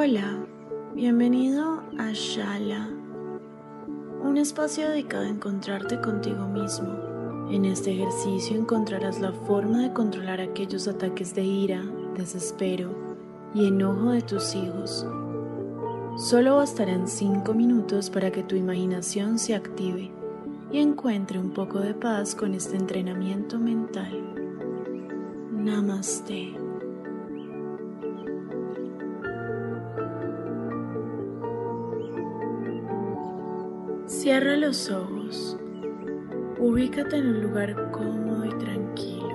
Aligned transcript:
Hola, 0.00 0.46
bienvenido 0.94 1.82
a 1.98 2.12
Shala, 2.12 2.88
un 4.22 4.36
espacio 4.36 4.88
dedicado 4.90 5.24
a 5.24 5.28
encontrarte 5.28 6.00
contigo 6.00 6.46
mismo. 6.46 7.48
En 7.50 7.64
este 7.64 7.94
ejercicio 7.94 8.56
encontrarás 8.56 9.18
la 9.20 9.32
forma 9.32 9.80
de 9.82 9.92
controlar 9.92 10.40
aquellos 10.40 10.86
ataques 10.86 11.34
de 11.34 11.42
ira, 11.42 11.82
desespero 12.16 12.94
y 13.52 13.66
enojo 13.66 14.12
de 14.12 14.22
tus 14.22 14.54
hijos. 14.54 15.04
Solo 16.16 16.58
bastarán 16.58 17.08
5 17.08 17.52
minutos 17.52 18.08
para 18.08 18.30
que 18.30 18.44
tu 18.44 18.54
imaginación 18.54 19.36
se 19.40 19.56
active 19.56 20.12
y 20.70 20.78
encuentre 20.78 21.40
un 21.40 21.50
poco 21.50 21.80
de 21.80 21.94
paz 21.94 22.36
con 22.36 22.54
este 22.54 22.76
entrenamiento 22.76 23.58
mental. 23.58 24.12
Namaste. 25.50 26.57
Cierra 34.28 34.56
los 34.56 34.90
ojos. 34.90 35.56
Ubícate 36.58 37.16
en 37.16 37.28
un 37.28 37.42
lugar 37.44 37.90
cómodo 37.92 38.44
y 38.44 38.50
tranquilo. 38.58 39.26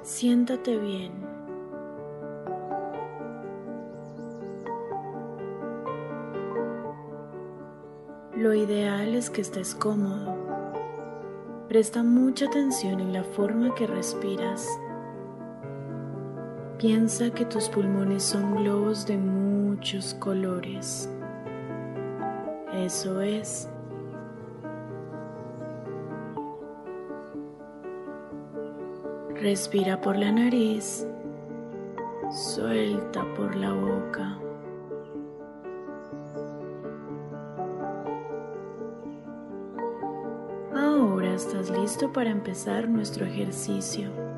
Siéntate 0.00 0.78
bien. 0.78 1.12
Lo 8.34 8.54
ideal 8.54 9.14
es 9.14 9.28
que 9.28 9.42
estés 9.42 9.74
cómodo. 9.74 10.34
Presta 11.68 12.02
mucha 12.02 12.46
atención 12.46 13.00
en 13.00 13.12
la 13.12 13.24
forma 13.24 13.74
que 13.74 13.86
respiras. 13.86 14.66
Piensa 16.78 17.30
que 17.30 17.44
tus 17.44 17.68
pulmones 17.68 18.22
son 18.22 18.62
globos 18.62 19.04
de 19.04 19.16
muchos 19.16 20.14
colores. 20.14 21.10
Eso 22.72 23.20
es. 23.20 23.68
Respira 29.34 30.00
por 30.00 30.16
la 30.16 30.30
nariz, 30.30 31.04
suelta 32.30 33.24
por 33.34 33.56
la 33.56 33.72
boca. 33.72 34.38
Ahora 40.76 41.34
estás 41.34 41.70
listo 41.70 42.12
para 42.12 42.30
empezar 42.30 42.88
nuestro 42.88 43.26
ejercicio. 43.26 44.37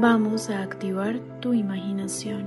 Vamos 0.00 0.48
a 0.48 0.62
activar 0.62 1.18
tu 1.40 1.52
imaginación. 1.52 2.44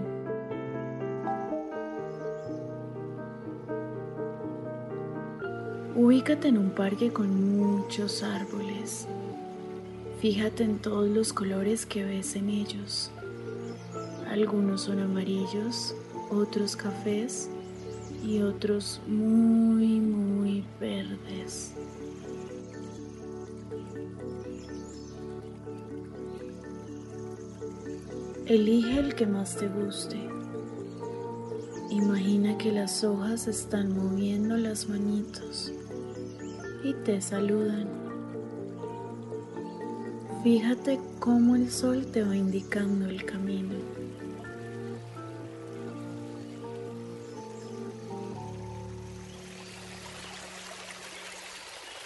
Ubícate 5.97 6.47
en 6.47 6.57
un 6.57 6.69
parque 6.69 7.11
con 7.11 7.57
muchos 7.57 8.23
árboles. 8.23 9.05
Fíjate 10.21 10.63
en 10.63 10.79
todos 10.79 11.09
los 11.09 11.33
colores 11.33 11.85
que 11.85 12.05
ves 12.05 12.37
en 12.37 12.47
ellos. 12.47 13.11
Algunos 14.29 14.83
son 14.83 15.01
amarillos, 15.01 15.93
otros 16.29 16.77
cafés 16.77 17.49
y 18.25 18.41
otros 18.43 19.01
muy, 19.07 19.99
muy 19.99 20.63
verdes. 20.79 21.73
Elige 28.51 28.99
el 28.99 29.15
que 29.15 29.25
más 29.25 29.55
te 29.55 29.69
guste. 29.69 30.19
Imagina 31.89 32.57
que 32.57 32.69
las 32.73 33.01
hojas 33.05 33.47
están 33.47 33.95
moviendo 33.95 34.57
las 34.57 34.89
manitos 34.89 35.71
y 36.83 36.93
te 37.05 37.21
saludan. 37.21 37.87
Fíjate 40.43 40.99
cómo 41.19 41.55
el 41.55 41.71
sol 41.71 42.05
te 42.07 42.23
va 42.23 42.35
indicando 42.35 43.05
el 43.05 43.23
camino. 43.23 43.75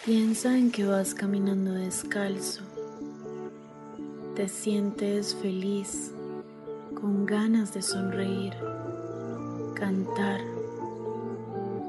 Piensa 0.06 0.56
en 0.56 0.70
que 0.70 0.86
vas 0.86 1.16
caminando 1.16 1.72
descalzo. 1.72 2.62
Te 4.36 4.48
sientes 4.48 5.34
feliz 5.34 6.12
ganas 7.26 7.74
de 7.74 7.82
sonreír, 7.82 8.54
cantar. 9.74 10.42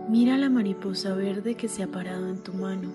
Mira 0.08 0.38
la 0.38 0.48
mariposa 0.48 1.14
verde 1.14 1.54
que 1.54 1.68
se 1.68 1.82
ha 1.82 1.88
parado 1.88 2.28
en 2.28 2.38
tu 2.38 2.54
mano. 2.54 2.92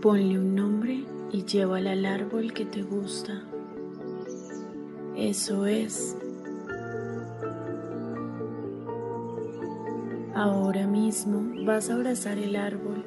Ponle 0.00 0.38
un 0.38 0.54
nombre 0.54 1.04
y 1.32 1.44
llévala 1.44 1.92
al 1.92 2.06
árbol 2.06 2.52
que 2.52 2.64
te 2.64 2.82
gusta. 2.82 3.42
Eso 5.16 5.66
es 5.66 6.16
Ahora 10.44 10.86
mismo 10.86 11.64
vas 11.64 11.88
a 11.88 11.94
abrazar 11.94 12.36
el 12.36 12.54
árbol 12.54 13.02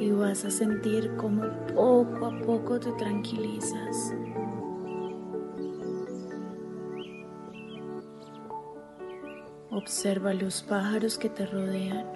y 0.00 0.10
vas 0.12 0.46
a 0.46 0.50
sentir 0.50 1.14
como 1.16 1.42
poco 1.74 2.24
a 2.24 2.40
poco 2.40 2.80
te 2.80 2.90
tranquilizas. 2.92 4.14
Observa 9.72 10.32
los 10.32 10.62
pájaros 10.62 11.18
que 11.18 11.28
te 11.28 11.44
rodean. 11.44 12.06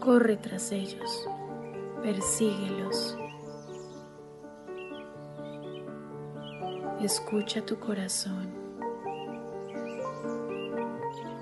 Corre 0.00 0.36
tras 0.36 0.72
ellos. 0.72 1.28
Persíguelos. 2.02 3.16
Escucha 7.00 7.64
tu 7.64 7.78
corazón. 7.78 8.48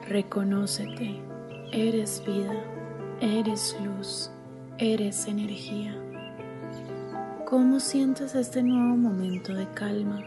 Reconócete. 0.07 1.32
Eres 1.75 2.23
vida, 2.27 2.53
eres 3.23 3.75
luz, 3.83 4.31
eres 4.77 5.27
energía. 5.27 5.97
¿Cómo 7.47 7.81
sientes 7.81 8.35
este 8.35 8.63
nuevo 8.63 8.95
momento 8.95 9.55
de 9.55 9.67
calma? 9.71 10.23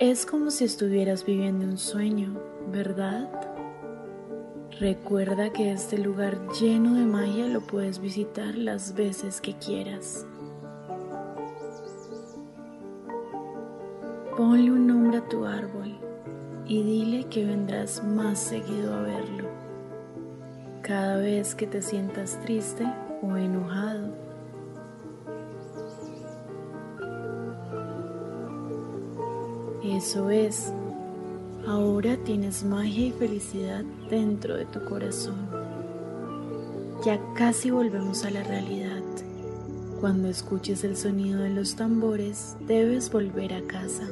Es 0.00 0.26
como 0.26 0.50
si 0.50 0.64
estuvieras 0.64 1.24
viviendo 1.24 1.64
un 1.64 1.78
sueño, 1.78 2.40
¿verdad? 2.72 3.30
Recuerda 4.80 5.52
que 5.52 5.70
este 5.70 5.96
lugar 5.96 6.40
lleno 6.60 6.94
de 6.94 7.04
magia 7.04 7.46
lo 7.46 7.60
puedes 7.60 8.00
visitar 8.00 8.56
las 8.56 8.96
veces 8.96 9.40
que 9.40 9.54
quieras. 9.58 10.26
Ponle 14.36 14.72
un 14.72 14.88
nombre 14.88 15.18
a 15.18 15.28
tu 15.28 15.44
árbol 15.44 15.96
y 16.66 16.82
dile 16.82 17.28
que 17.28 17.44
vendrás 17.44 18.02
más 18.02 18.40
seguido 18.40 18.92
a 18.92 19.02
verlo. 19.02 19.69
Cada 20.90 21.18
vez 21.18 21.54
que 21.54 21.68
te 21.68 21.82
sientas 21.82 22.36
triste 22.42 22.84
o 23.22 23.36
enojado, 23.36 24.12
Eso 29.84 30.30
es, 30.30 30.72
ahora 31.64 32.16
tienes 32.24 32.64
magia 32.64 33.06
y 33.06 33.12
felicidad 33.12 33.84
dentro 34.10 34.56
de 34.56 34.66
tu 34.66 34.84
corazón. 34.84 35.36
Ya 37.04 37.20
casi 37.34 37.70
volvemos 37.70 38.24
a 38.24 38.30
la 38.30 38.42
realidad. 38.42 39.04
Cuando 40.00 40.26
escuches 40.26 40.82
el 40.82 40.96
sonido 40.96 41.38
de 41.38 41.50
los 41.50 41.76
tambores, 41.76 42.56
debes 42.66 43.12
volver 43.12 43.54
a 43.54 43.62
casa. 43.62 44.08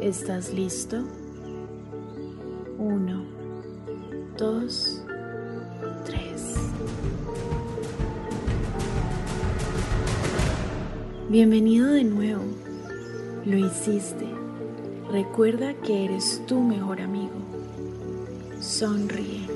¿Estás 0.00 0.54
listo? 0.54 0.98
Uno, 2.78 3.24
dos, 4.36 5.02
Bienvenido 11.30 11.88
de 11.90 12.04
nuevo. 12.04 12.42
Lo 13.44 13.58
hiciste. 13.58 14.26
Recuerda 15.12 15.74
que 15.74 16.06
eres 16.06 16.42
tu 16.46 16.62
mejor 16.62 17.02
amigo. 17.02 17.34
Sonríe. 18.62 19.46